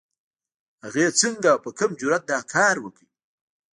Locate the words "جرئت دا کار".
1.99-2.75